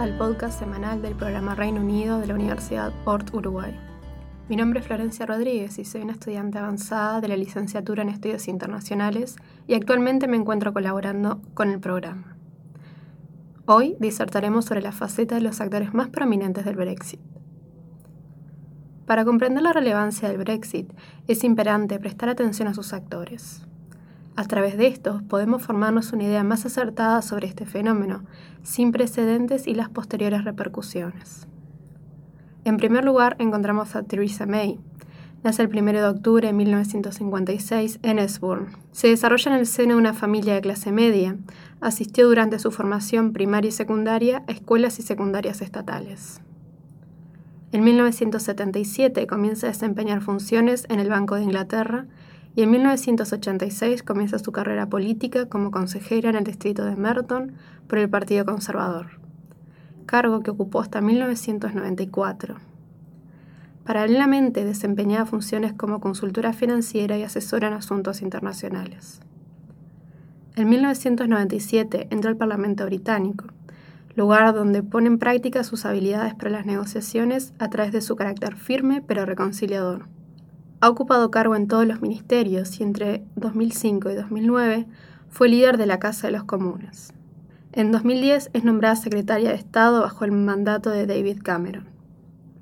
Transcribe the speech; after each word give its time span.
al 0.00 0.16
podcast 0.16 0.58
semanal 0.58 1.02
del 1.02 1.14
programa 1.14 1.54
Reino 1.54 1.82
Unido 1.82 2.20
de 2.20 2.26
la 2.26 2.32
Universidad 2.32 2.90
Port 3.04 3.34
Uruguay. 3.34 3.78
Mi 4.48 4.56
nombre 4.56 4.80
es 4.80 4.86
Florencia 4.86 5.26
Rodríguez 5.26 5.78
y 5.78 5.84
soy 5.84 6.00
una 6.00 6.14
estudiante 6.14 6.56
avanzada 6.56 7.20
de 7.20 7.28
la 7.28 7.36
licenciatura 7.36 8.02
en 8.02 8.08
Estudios 8.08 8.48
Internacionales 8.48 9.36
y 9.66 9.74
actualmente 9.74 10.26
me 10.26 10.38
encuentro 10.38 10.72
colaborando 10.72 11.42
con 11.52 11.68
el 11.68 11.80
programa. 11.80 12.34
Hoy 13.66 13.94
disertaremos 14.00 14.64
sobre 14.64 14.80
la 14.80 14.92
faceta 14.92 15.34
de 15.34 15.42
los 15.42 15.60
actores 15.60 15.92
más 15.92 16.08
prominentes 16.08 16.64
del 16.64 16.76
Brexit. 16.76 17.20
Para 19.04 19.26
comprender 19.26 19.62
la 19.62 19.74
relevancia 19.74 20.30
del 20.30 20.38
Brexit, 20.38 20.90
es 21.28 21.44
imperante 21.44 21.98
prestar 21.98 22.30
atención 22.30 22.68
a 22.68 22.74
sus 22.74 22.94
actores. 22.94 23.66
A 24.40 24.44
través 24.44 24.78
de 24.78 24.86
estos 24.86 25.22
podemos 25.22 25.60
formarnos 25.60 26.14
una 26.14 26.24
idea 26.24 26.42
más 26.42 26.64
acertada 26.64 27.20
sobre 27.20 27.46
este 27.46 27.66
fenómeno, 27.66 28.24
sin 28.62 28.90
precedentes 28.90 29.66
y 29.66 29.74
las 29.74 29.90
posteriores 29.90 30.44
repercusiones. 30.44 31.46
En 32.64 32.78
primer 32.78 33.04
lugar, 33.04 33.36
encontramos 33.38 33.94
a 33.94 34.02
Theresa 34.02 34.46
May. 34.46 34.80
Nace 35.44 35.60
el 35.60 35.68
1 35.68 35.92
de 35.92 36.04
octubre 36.04 36.46
de 36.46 36.54
1956 36.54 37.98
en 38.02 38.18
Esburn. 38.18 38.68
Se 38.92 39.08
desarrolla 39.08 39.52
en 39.52 39.58
el 39.58 39.66
seno 39.66 39.96
de 39.96 40.00
una 40.00 40.14
familia 40.14 40.54
de 40.54 40.62
clase 40.62 40.90
media. 40.90 41.36
Asistió 41.82 42.26
durante 42.26 42.58
su 42.58 42.70
formación 42.70 43.34
primaria 43.34 43.68
y 43.68 43.72
secundaria 43.72 44.42
a 44.48 44.52
escuelas 44.52 44.98
y 45.00 45.02
secundarias 45.02 45.60
estatales. 45.60 46.40
En 47.72 47.84
1977 47.84 49.26
comienza 49.26 49.66
a 49.66 49.70
desempeñar 49.70 50.22
funciones 50.22 50.86
en 50.88 50.98
el 50.98 51.10
Banco 51.10 51.34
de 51.34 51.42
Inglaterra 51.42 52.06
y 52.54 52.62
en 52.62 52.70
1986 52.70 54.02
comienza 54.02 54.38
su 54.38 54.52
carrera 54.52 54.86
política 54.86 55.46
como 55.46 55.70
consejera 55.70 56.30
en 56.30 56.36
el 56.36 56.44
distrito 56.44 56.84
de 56.84 56.96
Merton 56.96 57.52
por 57.86 57.98
el 57.98 58.08
Partido 58.08 58.44
Conservador, 58.44 59.20
cargo 60.06 60.40
que 60.40 60.50
ocupó 60.50 60.80
hasta 60.80 61.00
1994. 61.00 62.56
Paralelamente 63.84 64.64
desempeñaba 64.64 65.26
funciones 65.26 65.72
como 65.72 66.00
consultora 66.00 66.52
financiera 66.52 67.16
y 67.18 67.22
asesora 67.22 67.68
en 67.68 67.74
asuntos 67.74 68.22
internacionales. 68.22 69.20
En 70.56 70.68
1997 70.68 72.08
entró 72.10 72.30
al 72.30 72.36
Parlamento 72.36 72.84
británico, 72.84 73.46
lugar 74.14 74.52
donde 74.52 74.82
pone 74.82 75.06
en 75.06 75.18
práctica 75.18 75.64
sus 75.64 75.86
habilidades 75.86 76.34
para 76.34 76.50
las 76.50 76.66
negociaciones 76.66 77.54
a 77.58 77.70
través 77.70 77.92
de 77.92 78.00
su 78.00 78.16
carácter 78.16 78.56
firme 78.56 79.02
pero 79.06 79.24
reconciliador. 79.24 80.06
Ha 80.82 80.88
ocupado 80.88 81.30
cargo 81.30 81.56
en 81.56 81.68
todos 81.68 81.86
los 81.86 82.00
ministerios 82.00 82.80
y 82.80 82.82
entre 82.82 83.22
2005 83.36 84.10
y 84.10 84.14
2009 84.14 84.86
fue 85.28 85.50
líder 85.50 85.76
de 85.76 85.84
la 85.84 85.98
Casa 85.98 86.28
de 86.28 86.32
los 86.32 86.44
Comunes. 86.44 87.12
En 87.72 87.92
2010 87.92 88.48
es 88.54 88.64
nombrada 88.64 88.96
secretaria 88.96 89.50
de 89.50 89.56
Estado 89.56 90.00
bajo 90.00 90.24
el 90.24 90.32
mandato 90.32 90.88
de 90.88 91.06
David 91.06 91.42
Cameron. 91.42 91.84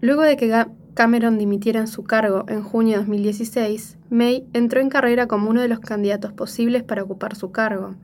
Luego 0.01 0.23
de 0.23 0.37
que 0.37 0.67
Cameron 0.95 1.39
dimitiera 1.39 1.79
en 1.79 1.87
su 1.87 2.03
cargo 2.03 2.45
en 2.49 2.65
junio 2.65 2.95
de 2.95 2.99
2016, 3.05 3.99
May 4.11 4.49
entró 4.53 4.81
en 4.81 4.89
carrera 4.89 5.29
como 5.29 5.49
uno 5.49 5.63
de 5.63 5.69
los 5.69 5.79
candidatos 5.79 6.33
posibles 6.33 6.83
para 6.83 7.05
ocupar 7.05 7.37
su 7.37 7.53
cargo, 7.53 7.95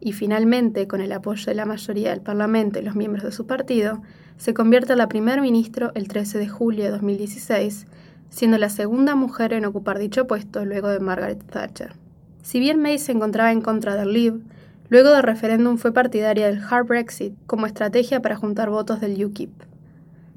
y 0.00 0.12
finalmente, 0.12 0.86
con 0.86 1.00
el 1.00 1.10
apoyo 1.10 1.46
de 1.46 1.54
la 1.54 1.64
mayoría 1.64 2.10
del 2.10 2.20
Parlamento 2.20 2.78
y 2.78 2.82
los 2.82 2.94
miembros 2.94 3.24
de 3.24 3.32
su 3.32 3.46
partido, 3.46 4.02
se 4.36 4.54
convierte 4.54 4.92
en 4.92 4.98
la 4.98 5.08
primer 5.08 5.40
ministro 5.40 5.90
el 5.94 6.06
13 6.06 6.38
de 6.38 6.48
julio 6.48 6.84
de 6.84 6.90
2016 6.90 7.86
siendo 8.30 8.58
la 8.58 8.68
segunda 8.68 9.14
mujer 9.14 9.52
en 9.52 9.64
ocupar 9.64 9.98
dicho 9.98 10.26
puesto 10.26 10.64
luego 10.64 10.88
de 10.88 11.00
Margaret 11.00 11.42
Thatcher. 11.50 11.94
Si 12.42 12.60
bien 12.60 12.80
May 12.80 12.98
se 12.98 13.12
encontraba 13.12 13.52
en 13.52 13.62
contra 13.62 13.96
del 13.96 14.12
Leave, 14.12 14.40
luego 14.88 15.10
del 15.10 15.22
referéndum 15.22 15.78
fue 15.78 15.92
partidaria 15.92 16.46
del 16.46 16.62
hard 16.62 16.86
Brexit 16.86 17.34
como 17.46 17.66
estrategia 17.66 18.20
para 18.20 18.36
juntar 18.36 18.70
votos 18.70 19.00
del 19.00 19.24
UKIP. 19.24 19.50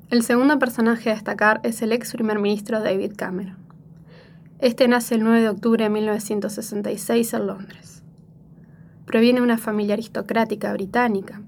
El 0.09 0.24
segundo 0.24 0.58
personaje 0.58 1.09
a 1.09 1.16
destacar 1.16 1.59
es 1.64 1.81
el 1.81 1.92
ex 1.92 2.14
primer 2.14 2.40
ministro 2.40 2.81
David 2.81 3.14
Cameron. 3.18 3.58
Este 4.59 4.88
nace 4.88 5.16
el 5.16 5.24
9 5.24 5.42
de 5.42 5.50
octubre 5.50 5.84
de 5.84 5.90
1966 5.90 7.34
en 7.34 7.46
Londres. 7.46 8.04
Proviene 9.06 9.40
de 9.40 9.44
una 9.44 9.58
familia 9.58 9.94
aristocrática 9.94 10.72
británica, 10.74 11.42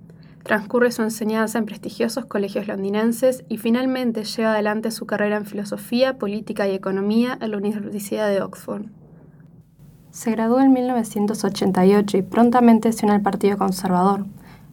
Transcurre 0.43 0.91
su 0.91 1.01
enseñanza 1.01 1.59
en 1.59 1.65
prestigiosos 1.65 2.25
colegios 2.25 2.67
londinenses 2.67 3.43
y 3.49 3.57
finalmente 3.57 4.23
lleva 4.23 4.53
adelante 4.53 4.91
su 4.91 5.05
carrera 5.05 5.37
en 5.37 5.45
filosofía, 5.45 6.17
política 6.17 6.67
y 6.67 6.73
economía 6.73 7.37
en 7.41 7.51
la 7.51 7.57
Universidad 7.57 8.29
de 8.29 8.41
Oxford. 8.41 8.85
Se 10.11 10.31
graduó 10.31 10.59
en 10.59 10.73
1988 10.73 12.17
y 12.17 12.21
prontamente 12.23 12.91
se 12.93 13.05
une 13.05 13.13
al 13.15 13.21
Partido 13.21 13.57
Conservador, 13.57 14.25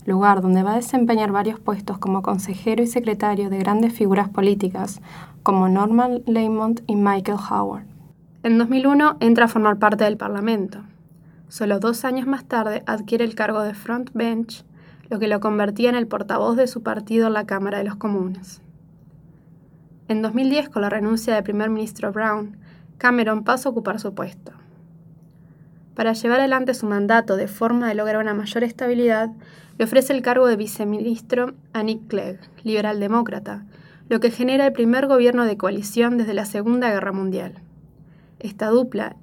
lugar 0.07 0.41
donde 0.41 0.63
va 0.63 0.73
a 0.73 0.77
desempeñar 0.77 1.33
varios 1.33 1.61
puestos 1.61 1.99
como 1.99 2.23
consejero 2.23 2.83
y 2.83 2.87
secretario 2.87 3.51
de 3.51 3.59
grandes 3.59 3.93
figuras 3.93 4.29
políticas 4.29 5.03
como 5.43 5.69
Norman 5.69 6.23
Lamont 6.27 6.81
y 6.87 6.97
Michael 6.97 7.39
Howard. 7.51 7.85
En 8.45 8.59
2001 8.59 9.17
entra 9.21 9.45
a 9.47 9.49
formar 9.49 9.79
parte 9.79 10.05
del 10.05 10.17
Parlamento. 10.17 10.79
Solo 11.49 11.81
dos 11.81 12.05
años 12.05 12.27
más 12.27 12.45
tarde 12.45 12.83
adquiere 12.87 13.25
el 13.25 13.35
cargo 13.35 13.61
de 13.63 13.75
front 13.75 14.11
bench 14.15 14.65
lo 15.09 15.19
que 15.19 15.29
lo 15.29 15.41
convertía 15.41 15.89
en 15.89 15.95
el 15.97 16.07
portavoz 16.07 16.57
de 16.57 16.67
su 16.67 16.83
partido 16.83 17.27
en 17.27 17.35
la 17.35 17.47
Cámara 17.47 17.79
de 17.79 17.85
los 17.85 17.97
Comunes. 17.97 18.61
En 20.09 20.23
2010, 20.23 20.69
con 20.69 20.83
la 20.83 20.91
renuncia 20.91 21.35
del 21.35 21.43
primer 21.43 21.71
ministro 21.71 22.13
Brown, 22.13 22.57
Cameron 22.99 23.45
pasó 23.45 23.69
a 23.69 23.73
ocupar 23.73 24.01
su 24.01 24.15
puesto. 24.15 24.53
Para 25.95 26.13
llevar 26.13 26.41
adelante 26.41 26.75
su 26.75 26.87
mandato 26.87 27.37
de 27.37 27.49
forma 27.49 27.89
de 27.89 27.95
lograr 27.95 28.23
una 28.23 28.35
mayor 28.35 28.65
estabilidad, 28.65 29.31
le 29.79 29.85
ofrece 29.85 30.13
el 30.13 30.23
cargo 30.23 30.47
de 30.47 30.57
viceministro 30.57 31.55
a 31.73 31.83
Nick 31.83 32.07
Clegg, 32.09 32.39
liberal 32.63 33.01
demócrata, 33.01 33.65
lo 34.09 34.21
que 34.21 34.31
genera 34.31 34.67
el 34.67 34.73
primer 34.73 35.07
gobierno 35.07 35.45
de 35.45 35.57
coalición 35.57 36.19
desde 36.19 36.35
la 36.35 36.45
Segunda 36.45 36.91
Guerra 36.91 37.13
Mundial. 37.13 37.55
Esta 38.39 38.69
dupla 38.69 39.17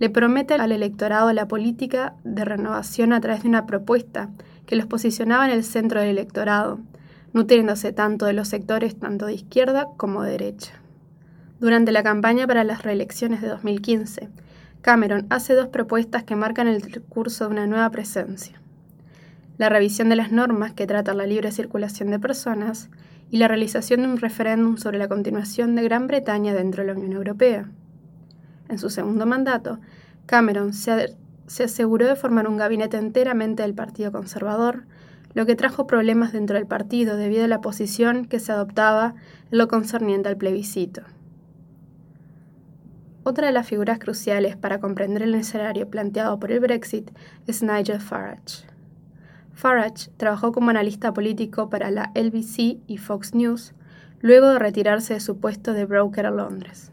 le 0.00 0.08
promete 0.10 0.54
al 0.54 0.72
electorado 0.72 1.32
la 1.32 1.46
política 1.46 2.14
de 2.24 2.44
renovación 2.44 3.12
a 3.12 3.20
través 3.20 3.42
de 3.42 3.48
una 3.48 3.66
propuesta 3.66 4.30
que 4.66 4.74
los 4.74 4.86
posicionaba 4.86 5.46
en 5.46 5.52
el 5.52 5.62
centro 5.62 6.00
del 6.00 6.08
electorado, 6.08 6.80
nutriéndose 7.34 7.92
tanto 7.92 8.24
de 8.24 8.32
los 8.32 8.48
sectores 8.48 8.98
tanto 8.98 9.26
de 9.26 9.34
izquierda 9.34 9.88
como 9.98 10.22
de 10.22 10.32
derecha. 10.32 10.72
Durante 11.60 11.92
la 11.92 12.02
campaña 12.02 12.46
para 12.46 12.64
las 12.64 12.82
reelecciones 12.82 13.42
de 13.42 13.48
2015, 13.48 14.30
Cameron 14.80 15.26
hace 15.28 15.52
dos 15.52 15.68
propuestas 15.68 16.24
que 16.24 16.34
marcan 16.34 16.66
el 16.66 17.02
curso 17.02 17.44
de 17.44 17.50
una 17.50 17.66
nueva 17.66 17.90
presencia. 17.90 18.58
La 19.58 19.68
revisión 19.68 20.08
de 20.08 20.16
las 20.16 20.32
normas 20.32 20.72
que 20.72 20.86
tratan 20.86 21.18
la 21.18 21.26
libre 21.26 21.52
circulación 21.52 22.10
de 22.10 22.18
personas 22.18 22.88
y 23.30 23.36
la 23.36 23.48
realización 23.48 24.00
de 24.00 24.08
un 24.08 24.16
referéndum 24.16 24.78
sobre 24.78 24.96
la 24.96 25.08
continuación 25.08 25.76
de 25.76 25.82
Gran 25.82 26.06
Bretaña 26.06 26.54
dentro 26.54 26.82
de 26.82 26.86
la 26.86 26.98
Unión 26.98 27.12
Europea. 27.12 27.68
En 28.70 28.78
su 28.78 28.88
segundo 28.88 29.26
mandato, 29.26 29.80
Cameron 30.26 30.72
se 30.72 31.16
se 31.50 31.64
aseguró 31.64 32.06
de 32.06 32.14
formar 32.14 32.46
un 32.46 32.56
gabinete 32.56 32.96
enteramente 32.96 33.64
del 33.64 33.74
Partido 33.74 34.12
Conservador, 34.12 34.84
lo 35.34 35.46
que 35.46 35.56
trajo 35.56 35.88
problemas 35.88 36.32
dentro 36.32 36.56
del 36.56 36.68
partido 36.68 37.16
debido 37.16 37.44
a 37.44 37.48
la 37.48 37.60
posición 37.60 38.24
que 38.24 38.38
se 38.38 38.52
adoptaba 38.52 39.16
en 39.50 39.58
lo 39.58 39.66
concerniente 39.66 40.28
al 40.28 40.36
plebiscito. 40.36 41.02
Otra 43.24 43.48
de 43.48 43.52
las 43.52 43.66
figuras 43.66 43.98
cruciales 43.98 44.56
para 44.56 44.78
comprender 44.78 45.22
el 45.22 45.34
escenario 45.34 45.90
planteado 45.90 46.38
por 46.38 46.52
el 46.52 46.60
Brexit 46.60 47.10
es 47.48 47.64
Nigel 47.64 48.00
Farage. 48.00 48.64
Farage 49.52 50.12
trabajó 50.18 50.52
como 50.52 50.70
analista 50.70 51.12
político 51.12 51.68
para 51.68 51.90
la 51.90 52.12
LBC 52.14 52.78
y 52.86 52.98
Fox 52.98 53.34
News, 53.34 53.74
luego 54.20 54.50
de 54.50 54.60
retirarse 54.60 55.14
de 55.14 55.20
su 55.20 55.38
puesto 55.38 55.72
de 55.72 55.84
broker 55.84 56.26
a 56.26 56.30
Londres. 56.30 56.92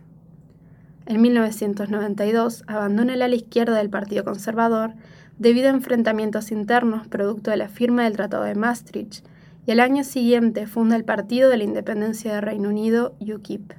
En 1.07 1.21
1992 1.21 2.65
abandona 2.67 3.13
el 3.13 3.21
ala 3.21 3.35
izquierda 3.35 3.77
del 3.77 3.89
Partido 3.89 4.25
Conservador 4.25 4.91
debido 5.39 5.67
a 5.67 5.71
enfrentamientos 5.71 6.51
internos 6.51 7.07
producto 7.07 7.49
de 7.49 7.55
la 7.55 7.69
firma 7.69 8.03
del 8.03 8.17
Tratado 8.17 8.43
de 8.43 8.55
Maastricht 8.55 9.25
y 9.65 9.71
al 9.71 9.79
año 9.79 10.03
siguiente 10.03 10.67
funda 10.67 10.97
el 10.97 11.05
Partido 11.05 11.49
de 11.49 11.55
la 11.55 11.63
Independencia 11.63 12.33
de 12.33 12.41
Reino 12.41 12.67
Unido, 12.67 13.15
UKIP. 13.21 13.71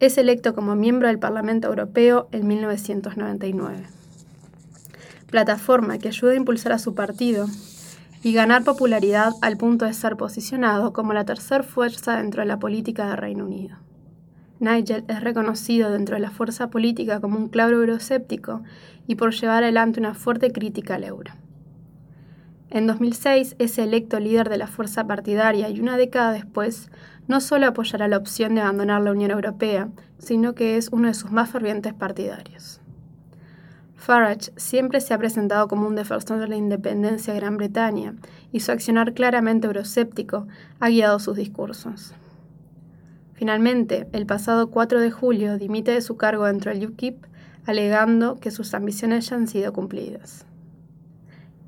Es 0.00 0.18
electo 0.18 0.54
como 0.54 0.76
miembro 0.76 1.08
del 1.08 1.18
Parlamento 1.18 1.68
Europeo 1.68 2.28
en 2.30 2.46
1999. 2.46 3.86
Plataforma 5.30 5.96
que 5.96 6.08
ayuda 6.08 6.32
a 6.32 6.36
impulsar 6.36 6.72
a 6.72 6.78
su 6.78 6.94
partido 6.94 7.46
y 8.22 8.34
ganar 8.34 8.64
popularidad 8.64 9.32
al 9.40 9.56
punto 9.56 9.86
de 9.86 9.94
ser 9.94 10.18
posicionado 10.18 10.92
como 10.92 11.14
la 11.14 11.24
tercera 11.24 11.62
fuerza 11.64 12.18
dentro 12.18 12.42
de 12.42 12.48
la 12.48 12.58
política 12.58 13.08
de 13.08 13.16
Reino 13.16 13.46
Unido. 13.46 13.78
Nigel 14.62 15.04
es 15.08 15.20
reconocido 15.20 15.90
dentro 15.90 16.14
de 16.14 16.20
la 16.20 16.30
fuerza 16.30 16.70
política 16.70 17.20
como 17.20 17.36
un 17.36 17.48
claro 17.48 17.78
euroscéptico 17.78 18.62
y 19.08 19.16
por 19.16 19.34
llevar 19.34 19.64
adelante 19.64 19.98
una 19.98 20.14
fuerte 20.14 20.52
crítica 20.52 20.94
al 20.94 21.02
euro. 21.02 21.32
En 22.70 22.86
2006 22.86 23.56
es 23.58 23.76
electo 23.78 24.20
líder 24.20 24.48
de 24.48 24.58
la 24.58 24.68
fuerza 24.68 25.04
partidaria 25.04 25.68
y 25.68 25.80
una 25.80 25.96
década 25.96 26.30
después 26.30 26.90
no 27.26 27.40
solo 27.40 27.66
apoyará 27.66 28.06
la 28.06 28.16
opción 28.16 28.54
de 28.54 28.60
abandonar 28.60 29.02
la 29.02 29.10
Unión 29.10 29.32
Europea, 29.32 29.88
sino 30.18 30.54
que 30.54 30.76
es 30.76 30.90
uno 30.92 31.08
de 31.08 31.14
sus 31.14 31.32
más 31.32 31.50
fervientes 31.50 31.92
partidarios. 31.92 32.80
Farage 33.96 34.52
siempre 34.56 35.00
se 35.00 35.12
ha 35.12 35.18
presentado 35.18 35.66
como 35.66 35.88
un 35.88 35.96
defensor 35.96 36.38
de 36.38 36.46
la 36.46 36.56
independencia 36.56 37.34
de 37.34 37.40
Gran 37.40 37.56
Bretaña 37.56 38.14
y 38.52 38.60
su 38.60 38.70
accionar 38.70 39.12
claramente 39.12 39.66
euroscéptico 39.66 40.46
ha 40.78 40.88
guiado 40.88 41.18
sus 41.18 41.36
discursos. 41.36 42.14
Finalmente, 43.42 44.06
el 44.12 44.24
pasado 44.24 44.70
4 44.70 45.00
de 45.00 45.10
julio 45.10 45.58
dimite 45.58 45.90
de 45.90 46.00
su 46.00 46.16
cargo 46.16 46.46
dentro 46.46 46.70
del 46.70 46.86
UKIP 46.86 47.24
alegando 47.66 48.38
que 48.38 48.52
sus 48.52 48.72
ambiciones 48.72 49.28
ya 49.28 49.34
han 49.34 49.48
sido 49.48 49.72
cumplidas. 49.72 50.46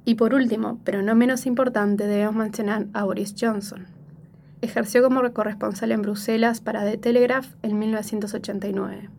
Y 0.05 0.15
por 0.15 0.35
último, 0.35 0.79
pero 0.85 1.03
no 1.03 1.17
menos 1.17 1.47
importante, 1.47 2.07
debemos 2.07 2.37
mencionar 2.37 2.87
a 2.93 3.03
Boris 3.03 3.35
Johnson. 3.37 3.87
Ejerció 4.61 5.03
como 5.03 5.29
corresponsal 5.33 5.91
en 5.91 6.03
Bruselas 6.03 6.61
para 6.61 6.85
The 6.85 6.97
Telegraph 6.97 7.49
en 7.63 7.77
1989. 7.77 9.11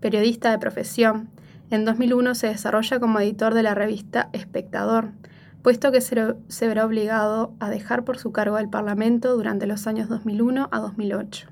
Periodista 0.00 0.50
de 0.50 0.58
profesión, 0.58 1.30
en 1.70 1.86
2001 1.86 2.34
se 2.34 2.48
desarrolla 2.48 3.00
como 3.00 3.20
editor 3.20 3.54
de 3.54 3.62
la 3.62 3.74
revista 3.74 4.28
Espectador, 4.34 5.12
puesto 5.62 5.92
que 5.92 6.02
se 6.02 6.68
verá 6.68 6.84
obligado 6.84 7.54
a 7.58 7.70
dejar 7.70 8.04
por 8.04 8.18
su 8.18 8.32
cargo 8.32 8.56
al 8.56 8.68
Parlamento 8.68 9.34
durante 9.34 9.66
los 9.66 9.86
años 9.86 10.10
2001 10.10 10.68
a 10.70 10.78
2008. 10.78 11.48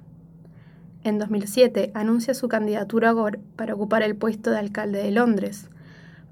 En 1.05 1.19
2007 1.19 1.93
anuncia 1.95 2.35
su 2.35 2.49
candidatura 2.49 3.15
para 3.55 3.75
ocupar 3.75 4.03
el 4.03 4.17
puesto 4.17 4.51
de 4.51 4.59
alcalde 4.59 4.99
de 4.99 5.13
Londres, 5.13 5.71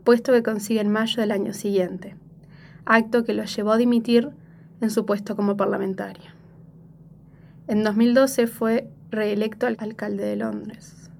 puesto 0.03 0.33
que 0.33 0.43
consigue 0.43 0.81
en 0.81 0.91
mayo 0.91 1.21
del 1.21 1.31
año 1.31 1.53
siguiente, 1.53 2.17
acto 2.85 3.25
que 3.25 3.33
lo 3.33 3.45
llevó 3.45 3.73
a 3.73 3.77
dimitir 3.77 4.31
en 4.81 4.91
su 4.91 5.07
puesto 5.07 5.37
como 5.37 5.57
parlamentario. 5.57 6.31
En 7.69 7.85
2012 7.85 8.49
fue 8.49 8.89
reelecto 9.11 9.67
alcalde 9.67 10.25
de 10.25 10.37
Londres. 10.37 11.11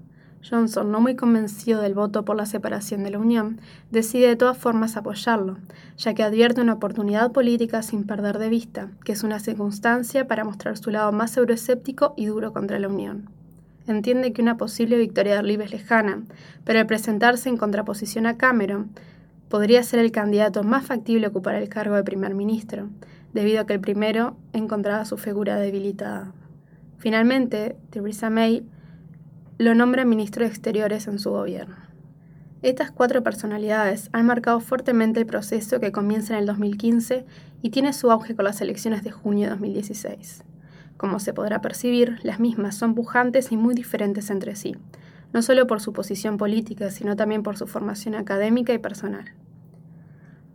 Johnson, 0.47 0.91
no 0.91 1.01
muy 1.01 1.15
convencido 1.15 1.81
del 1.81 1.93
voto 1.93 2.23
por 2.23 2.35
la 2.35 2.45
separación 2.45 3.03
de 3.03 3.11
la 3.11 3.19
Unión, 3.19 3.59
decide 3.91 4.27
de 4.27 4.35
todas 4.35 4.57
formas 4.57 4.97
apoyarlo, 4.97 5.57
ya 5.97 6.13
que 6.13 6.23
advierte 6.23 6.61
una 6.61 6.73
oportunidad 6.73 7.31
política 7.31 7.81
sin 7.81 8.05
perder 8.05 8.37
de 8.39 8.49
vista, 8.49 8.91
que 9.03 9.13
es 9.13 9.23
una 9.23 9.39
circunstancia 9.39 10.27
para 10.27 10.43
mostrar 10.43 10.77
su 10.77 10.91
lado 10.91 11.11
más 11.11 11.35
euroescéptico 11.35 12.13
y 12.15 12.27
duro 12.27 12.53
contra 12.53 12.79
la 12.79 12.87
Unión 12.87 13.36
entiende 13.87 14.33
que 14.33 14.41
una 14.41 14.57
posible 14.57 14.97
victoria 14.97 15.33
de 15.33 15.39
Olive 15.39 15.65
es 15.65 15.71
lejana, 15.71 16.23
pero 16.63 16.79
al 16.79 16.87
presentarse 16.87 17.49
en 17.49 17.57
contraposición 17.57 18.25
a 18.25 18.37
Cameron, 18.37 18.91
podría 19.49 19.81
ser 19.83 19.99
el 19.99 20.11
candidato 20.11 20.63
más 20.63 20.85
factible 20.85 21.25
a 21.25 21.29
ocupar 21.29 21.55
el 21.55 21.69
cargo 21.69 21.95
de 21.95 22.03
primer 22.03 22.35
ministro, 22.35 22.89
debido 23.33 23.61
a 23.61 23.65
que 23.65 23.73
el 23.73 23.79
primero 23.79 24.35
encontraba 24.53 25.05
su 25.05 25.17
figura 25.17 25.57
debilitada. 25.57 26.33
Finalmente, 26.97 27.77
Theresa 27.89 28.29
May 28.29 28.65
lo 29.57 29.73
nombra 29.73 30.05
ministro 30.05 30.43
de 30.43 30.49
Exteriores 30.49 31.07
en 31.07 31.19
su 31.19 31.31
gobierno. 31.31 31.75
Estas 32.63 32.91
cuatro 32.91 33.21
personalidades 33.23 34.09
han 34.13 34.25
marcado 34.25 34.59
fuertemente 34.59 35.19
el 35.19 35.25
proceso 35.27 35.79
que 35.79 35.91
comienza 35.91 36.33
en 36.33 36.39
el 36.39 36.45
2015 36.47 37.25
y 37.61 37.69
tiene 37.69 37.93
su 37.93 38.11
auge 38.11 38.35
con 38.35 38.45
las 38.45 38.61
elecciones 38.61 39.03
de 39.03 39.11
junio 39.11 39.45
de 39.45 39.51
2016. 39.51 40.43
Como 40.97 41.19
se 41.19 41.33
podrá 41.33 41.61
percibir, 41.61 42.19
las 42.23 42.39
mismas 42.39 42.75
son 42.75 42.95
pujantes 42.95 43.51
y 43.51 43.57
muy 43.57 43.75
diferentes 43.75 44.29
entre 44.29 44.55
sí, 44.55 44.75
no 45.31 45.41
solo 45.41 45.67
por 45.67 45.79
su 45.79 45.93
posición 45.93 46.37
política, 46.37 46.89
sino 46.89 47.15
también 47.15 47.43
por 47.43 47.57
su 47.57 47.67
formación 47.67 48.15
académica 48.15 48.73
y 48.73 48.79
personal. 48.79 49.25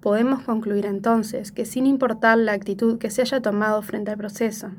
Podemos 0.01 0.43
concluir 0.43 0.87
entonces 0.87 1.53
que 1.53 1.65
sin 1.65 1.87
importar 1.87 2.37
la 2.39 2.53
actitud 2.53 2.99
que 2.99 3.11
se 3.11 3.23
haya 3.23 3.41
tomado 3.41 3.83
frente 3.83 4.11
al 4.11 4.19
proceso, 4.19 4.71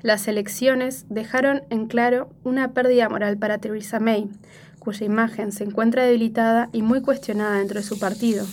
las 0.00 0.28
elecciones 0.28 1.04
dejaron 1.10 1.62
en 1.68 1.86
claro 1.86 2.30
una 2.42 2.72
pérdida 2.72 3.08
moral 3.08 3.36
para 3.36 3.58
Theresa 3.58 4.00
May, 4.00 4.30
cuya 4.78 5.04
imagen 5.04 5.52
se 5.52 5.64
encuentra 5.64 6.04
debilitada 6.04 6.70
y 6.72 6.80
muy 6.80 7.02
cuestionada 7.02 7.58
dentro 7.58 7.80
de 7.80 7.86
su 7.86 7.98
partido, 7.98 8.46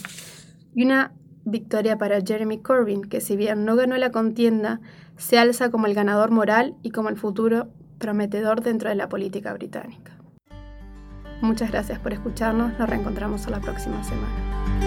y 0.75 0.83
una 0.83 1.13
victoria 1.45 1.97
para 1.97 2.21
Jeremy 2.21 2.59
Corbyn, 2.59 3.03
que 3.03 3.21
si 3.21 3.35
bien 3.35 3.65
no 3.65 3.75
ganó 3.75 3.97
la 3.97 4.11
contienda, 4.11 4.79
se 5.17 5.37
alza 5.37 5.69
como 5.69 5.87
el 5.87 5.93
ganador 5.93 6.31
moral 6.31 6.75
y 6.81 6.91
como 6.91 7.09
el 7.09 7.17
futuro 7.17 7.69
prometedor 7.99 8.61
dentro 8.61 8.89
de 8.89 8.95
la 8.95 9.09
política 9.09 9.53
británica. 9.53 10.17
Muchas 11.41 11.71
gracias 11.71 11.99
por 11.99 12.13
escucharnos, 12.13 12.77
nos 12.79 12.89
reencontramos 12.89 13.49
la 13.49 13.59
próxima 13.59 14.03
semana. 14.03 14.82